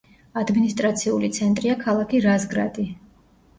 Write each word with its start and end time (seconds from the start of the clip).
ადმინისტრაციული 0.43 1.29
ცენტრია 1.37 1.77
ქალაქი 1.85 2.25
რაზგრადი. 2.27 2.89